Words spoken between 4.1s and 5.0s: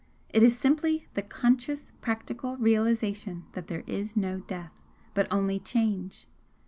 no Death,